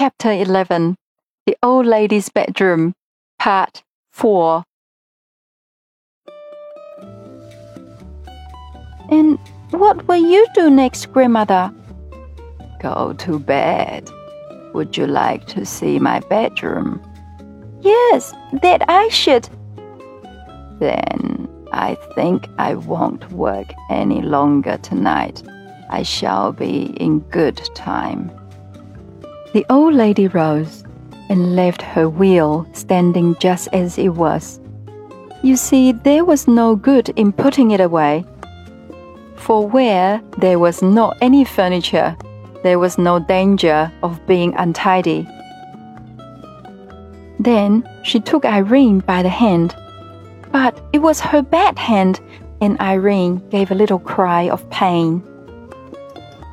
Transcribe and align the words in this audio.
Chapter 0.00 0.32
11 0.32 0.96
The 1.44 1.58
Old 1.62 1.84
Lady's 1.84 2.30
Bedroom, 2.30 2.94
Part 3.38 3.82
4. 4.12 4.64
And 9.10 9.38
what 9.72 10.08
will 10.08 10.24
you 10.24 10.46
do 10.54 10.70
next, 10.70 11.12
Grandmother? 11.12 11.70
Go 12.80 13.12
to 13.18 13.38
bed. 13.38 14.10
Would 14.72 14.96
you 14.96 15.06
like 15.06 15.46
to 15.48 15.66
see 15.66 15.98
my 15.98 16.20
bedroom? 16.20 16.98
Yes, 17.82 18.32
that 18.62 18.82
I 18.88 19.08
should. 19.08 19.50
Then 20.78 21.46
I 21.72 21.98
think 22.14 22.48
I 22.56 22.72
won't 22.72 23.30
work 23.32 23.70
any 23.90 24.22
longer 24.22 24.78
tonight. 24.78 25.42
I 25.90 26.04
shall 26.04 26.52
be 26.52 26.96
in 26.98 27.20
good 27.28 27.60
time. 27.74 28.30
The 29.52 29.66
old 29.68 29.94
lady 29.94 30.28
rose 30.28 30.84
and 31.28 31.56
left 31.56 31.82
her 31.82 32.08
wheel 32.08 32.68
standing 32.72 33.34
just 33.40 33.68
as 33.72 33.98
it 33.98 34.10
was. 34.10 34.60
You 35.42 35.56
see, 35.56 35.90
there 35.90 36.24
was 36.24 36.46
no 36.46 36.76
good 36.76 37.08
in 37.10 37.32
putting 37.32 37.72
it 37.72 37.80
away. 37.80 38.24
For 39.34 39.66
where 39.66 40.20
there 40.38 40.60
was 40.60 40.82
not 40.82 41.16
any 41.20 41.44
furniture, 41.44 42.16
there 42.62 42.78
was 42.78 42.96
no 42.96 43.18
danger 43.18 43.90
of 44.04 44.24
being 44.26 44.54
untidy. 44.54 45.26
Then 47.40 47.88
she 48.04 48.20
took 48.20 48.44
Irene 48.44 49.00
by 49.00 49.22
the 49.22 49.30
hand, 49.30 49.74
but 50.52 50.80
it 50.92 50.98
was 50.98 51.20
her 51.20 51.42
bad 51.42 51.76
hand, 51.76 52.20
and 52.60 52.78
Irene 52.80 53.42
gave 53.48 53.72
a 53.72 53.74
little 53.74 53.98
cry 53.98 54.48
of 54.48 54.68
pain. 54.70 55.22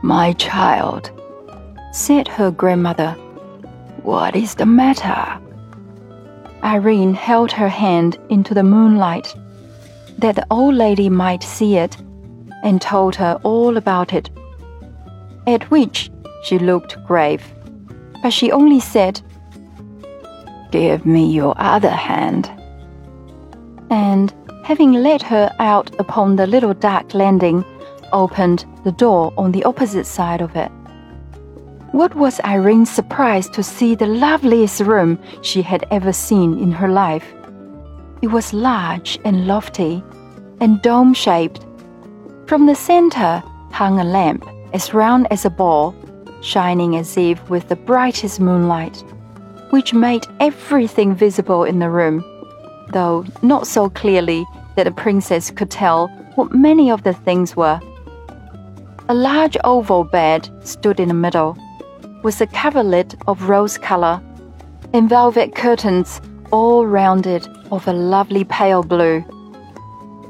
My 0.01 0.33
child, 0.33 1.11
said 1.97 2.27
her 2.27 2.51
grandmother, 2.51 3.13
what 4.03 4.35
is 4.35 4.53
the 4.53 4.65
matter? 4.67 5.41
Irene 6.63 7.15
held 7.15 7.51
her 7.51 7.67
hand 7.67 8.19
into 8.29 8.53
the 8.53 8.63
moonlight 8.63 9.33
that 10.19 10.35
the 10.35 10.45
old 10.51 10.75
lady 10.75 11.09
might 11.09 11.41
see 11.41 11.75
it 11.75 11.97
and 12.63 12.79
told 12.79 13.15
her 13.15 13.39
all 13.41 13.77
about 13.77 14.13
it. 14.13 14.29
At 15.47 15.69
which 15.71 16.11
she 16.43 16.59
looked 16.59 17.03
grave, 17.07 17.43
but 18.21 18.31
she 18.31 18.51
only 18.51 18.79
said, 18.79 19.19
Give 20.71 21.03
me 21.03 21.25
your 21.31 21.55
other 21.57 21.89
hand. 21.89 22.49
And 23.89 24.33
having 24.63 24.93
led 24.93 25.23
her 25.23 25.51
out 25.57 25.89
upon 25.99 26.35
the 26.35 26.45
little 26.45 26.75
dark 26.75 27.15
landing, 27.15 27.65
opened 28.13 28.65
the 28.83 28.91
door 28.91 29.33
on 29.35 29.51
the 29.51 29.63
opposite 29.63 30.05
side 30.05 30.41
of 30.41 30.55
it. 30.55 30.71
What 31.91 32.15
was 32.15 32.41
Irene's 32.43 32.89
surprise 32.89 33.47
to 33.49 33.63
see 33.63 33.95
the 33.95 34.07
loveliest 34.07 34.81
room 34.81 35.17
she 35.41 35.61
had 35.61 35.85
ever 35.89 36.11
seen 36.11 36.59
in 36.59 36.71
her 36.71 36.89
life. 36.89 37.33
It 38.21 38.27
was 38.27 38.53
large 38.53 39.17
and 39.23 39.47
lofty, 39.47 40.03
and 40.59 40.81
dome 40.81 41.13
shaped. 41.13 41.65
From 42.45 42.65
the 42.65 42.75
center 42.75 43.41
hung 43.71 43.99
a 43.99 44.03
lamp 44.03 44.45
as 44.73 44.93
round 44.93 45.27
as 45.31 45.45
a 45.45 45.49
ball, 45.49 45.95
shining 46.41 46.97
as 46.97 47.17
if 47.17 47.49
with 47.49 47.69
the 47.69 47.75
brightest 47.75 48.39
moonlight, 48.41 49.03
which 49.69 49.93
made 49.93 50.25
everything 50.39 51.15
visible 51.15 51.63
in 51.63 51.79
the 51.79 51.89
room, 51.89 52.23
though 52.91 53.25
not 53.41 53.65
so 53.65 53.89
clearly 53.89 54.45
that 54.75 54.83
the 54.83 54.91
princess 54.91 55.51
could 55.51 55.71
tell 55.71 56.09
what 56.35 56.53
many 56.53 56.91
of 56.91 57.03
the 57.03 57.13
things 57.13 57.55
were. 57.55 57.79
A 59.09 59.13
large 59.13 59.57
oval 59.63 60.03
bed 60.03 60.49
stood 60.67 60.99
in 60.99 61.07
the 61.07 61.13
middle, 61.13 61.57
with 62.23 62.41
a 62.41 62.47
coverlet 62.47 63.15
of 63.27 63.49
rose 63.49 63.77
color, 63.77 64.21
and 64.93 65.09
velvet 65.09 65.55
curtains 65.55 66.21
all 66.51 66.85
round 66.85 67.27
it 67.27 67.47
of 67.71 67.87
a 67.87 67.93
lovely 67.93 68.43
pale 68.43 68.83
blue. 68.83 69.23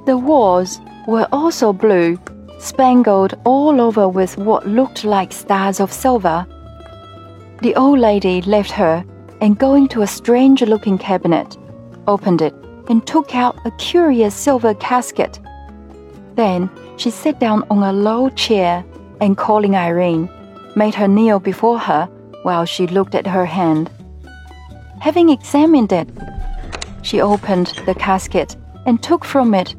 The 0.05 0.17
walls 0.17 0.79
were 1.07 1.28
also 1.31 1.73
blue, 1.73 2.19
spangled 2.59 3.35
all 3.45 3.79
over 3.79 4.07
with 4.07 4.38
what 4.38 4.67
looked 4.67 5.03
like 5.03 5.31
stars 5.31 5.79
of 5.79 5.91
silver. 5.91 6.45
The 7.62 7.75
old 7.75 8.00
lady 8.00 8.41
left 8.41 8.72
her 8.72 9.06
and 9.41 9.57
going 9.57 9.88
to 9.89 10.01
a 10.01 10.07
strange 10.07 10.62
looking 10.62 10.97
cabinet, 10.97 11.57
opened 12.07 12.41
it 12.41 12.53
and 12.89 13.06
took 13.06 13.35
out 13.35 13.57
a 13.66 13.72
curious 13.72 14.33
silver 14.33 14.73
casket. 14.75 15.39
Then 16.35 16.69
she 16.97 17.12
sat 17.12 17.39
down 17.39 17.63
on 17.69 17.83
a 17.83 17.94
low 17.94 18.29
chair 18.29 18.83
and 19.22 19.38
calling 19.38 19.75
Irene, 19.75 20.29
made 20.77 20.93
her 20.93 21.07
kneel 21.07 21.39
before 21.39 21.79
her 21.79 22.05
while 22.43 22.63
she 22.63 22.85
looked 22.88 23.15
at 23.15 23.25
her 23.25 23.45
hand. 23.45 23.89
Having 24.99 25.29
examined 25.29 25.91
it, 25.91 26.07
she 27.01 27.19
opened 27.19 27.73
the 27.85 27.95
casket 27.95 28.55
and 28.85 29.01
took 29.01 29.25
from 29.25 29.53
it 29.53 29.75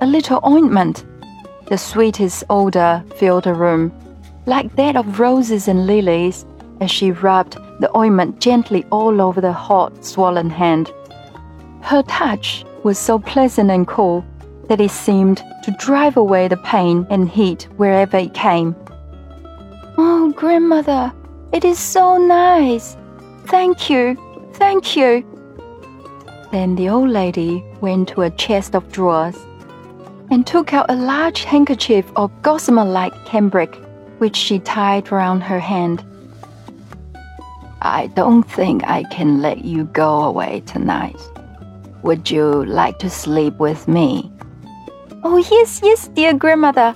a 0.00 0.06
little 0.06 0.40
ointment. 0.44 1.04
The 1.68 1.76
sweetest 1.76 2.44
odor 2.48 3.04
filled 3.16 3.44
the 3.44 3.54
room, 3.54 3.92
like 4.46 4.74
that 4.76 4.96
of 4.96 5.20
roses 5.20 5.68
and 5.68 5.86
lilies, 5.86 6.46
as 6.80 6.90
she 6.90 7.10
rubbed 7.10 7.58
the 7.80 7.94
ointment 7.96 8.40
gently 8.40 8.84
all 8.90 9.20
over 9.20 9.40
the 9.40 9.52
hot, 9.52 10.04
swollen 10.04 10.50
hand. 10.50 10.92
Her 11.82 12.02
touch 12.02 12.64
was 12.84 12.98
so 12.98 13.18
pleasant 13.18 13.70
and 13.70 13.86
cool 13.86 14.24
that 14.68 14.80
it 14.80 14.90
seemed 14.90 15.38
to 15.64 15.76
drive 15.78 16.16
away 16.16 16.48
the 16.48 16.56
pain 16.58 17.06
and 17.10 17.28
heat 17.28 17.68
wherever 17.76 18.16
it 18.16 18.34
came. 18.34 18.74
Grandmother, 20.36 21.14
it 21.52 21.64
is 21.64 21.78
so 21.78 22.18
nice. 22.18 22.94
Thank 23.46 23.88
you, 23.88 24.18
thank 24.52 24.94
you. 24.94 25.24
Then 26.52 26.76
the 26.76 26.90
old 26.90 27.08
lady 27.08 27.64
went 27.80 28.10
to 28.10 28.20
a 28.20 28.28
chest 28.28 28.74
of 28.74 28.92
drawers 28.92 29.34
and 30.30 30.46
took 30.46 30.74
out 30.74 30.90
a 30.90 30.94
large 30.94 31.44
handkerchief 31.44 32.04
of 32.16 32.30
gossamer 32.42 32.84
like 32.84 33.14
cambric, 33.24 33.76
which 34.18 34.36
she 34.36 34.58
tied 34.58 35.10
round 35.10 35.42
her 35.42 35.58
hand. 35.58 36.04
I 37.80 38.08
don't 38.08 38.42
think 38.42 38.84
I 38.84 39.04
can 39.04 39.40
let 39.40 39.64
you 39.64 39.84
go 39.84 40.22
away 40.22 40.62
tonight. 40.66 41.18
Would 42.02 42.30
you 42.30 42.66
like 42.66 42.98
to 42.98 43.08
sleep 43.08 43.54
with 43.58 43.88
me? 43.88 44.30
Oh, 45.24 45.38
yes, 45.38 45.80
yes, 45.82 46.08
dear 46.08 46.34
grandmother, 46.34 46.94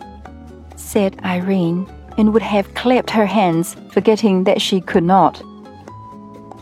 said 0.76 1.18
Irene, 1.24 1.88
and 2.20 2.34
would 2.34 2.42
have 2.42 2.74
clapped 2.74 3.08
her 3.08 3.24
hands, 3.24 3.74
forgetting 3.92 4.44
that 4.44 4.60
she 4.60 4.78
could 4.78 5.02
not. 5.02 5.42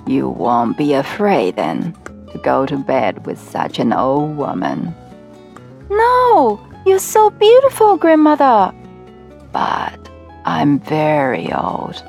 You 0.07 0.29
won't 0.29 0.79
be 0.79 0.95
afraid 0.95 1.57
then 1.57 1.97
to 2.31 2.39
go 2.39 2.65
to 2.65 2.77
bed 2.79 3.27
with 3.27 3.41
such 3.41 3.81
an 3.81 3.93
old 3.93 4.37
woman. 4.37 4.95
No, 5.91 6.61
you're 6.87 7.01
so 7.01 7.31
beautiful, 7.31 7.97
grandmother. 7.97 8.73
But 9.53 9.99
I'm 10.45 10.79
very 10.79 11.53
old. 11.53 12.05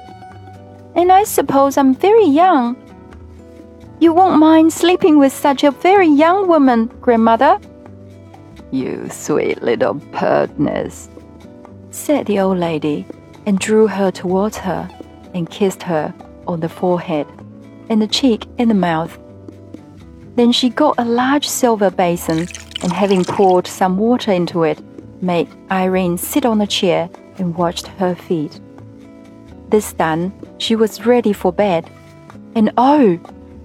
And 0.96 1.12
I 1.12 1.24
suppose 1.24 1.76
I'm 1.76 1.96
very 1.96 2.28
young. 2.28 2.76
You 4.00 4.14
won't 4.14 4.38
mind 4.38 4.72
sleeping 4.72 5.18
with 5.18 5.34
such 5.34 5.64
a 5.64 5.72
very 5.72 6.08
young 6.08 6.48
woman, 6.48 6.86
grandmother? 7.02 7.60
You 8.70 9.10
sweet 9.10 9.64
little 9.64 9.96
pertness, 10.14 11.10
said 11.90 12.28
the 12.28 12.40
old 12.40 12.60
lady, 12.60 13.08
and 13.50 13.58
drew 13.58 13.88
her 13.88 14.12
towards 14.12 14.58
her 14.58 14.88
and 15.34 15.50
kissed 15.50 15.82
her 15.82 16.14
on 16.46 16.60
the 16.60 16.70
forehead 16.70 17.26
and 17.90 18.00
the 18.00 18.06
cheek 18.06 18.46
and 18.60 18.70
the 18.70 18.76
mouth. 18.76 19.18
Then 20.36 20.52
she 20.52 20.70
got 20.70 21.00
a 21.00 21.04
large 21.04 21.48
silver 21.48 21.90
basin 21.90 22.42
and, 22.84 22.94
having 22.94 23.24
poured 23.24 23.66
some 23.66 23.98
water 23.98 24.32
into 24.32 24.62
it, 24.62 24.80
made 25.24 25.50
Irene 25.72 26.16
sit 26.20 26.46
on 26.46 26.62
a 26.62 26.68
chair 26.68 27.10
and 27.40 27.56
watched 27.56 27.88
her 27.88 28.14
feet. 28.14 28.62
This 29.70 29.94
done, 29.94 30.32
she 30.60 30.76
was 30.76 31.08
ready 31.08 31.34
for 31.34 31.52
bed. 31.52 31.90
And 32.54 32.72
oh, 32.78 33.16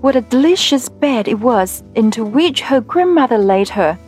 what 0.00 0.16
a 0.16 0.22
delicious 0.22 0.88
bed 0.88 1.28
it 1.28 1.40
was 1.40 1.82
into 1.94 2.24
which 2.24 2.62
her 2.62 2.80
grandmother 2.80 3.36
laid 3.36 3.68
her! 3.68 3.98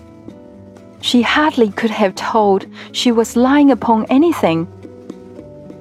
She 1.02 1.20
hardly 1.20 1.68
could 1.68 1.90
have 1.90 2.14
told 2.14 2.66
she 2.92 3.12
was 3.12 3.36
lying 3.36 3.70
upon 3.70 4.06
anything. 4.06 4.66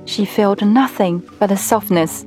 She 0.05 0.25
felt 0.25 0.61
nothing 0.61 1.23
but 1.39 1.47
the 1.47 1.57
softness 1.57 2.25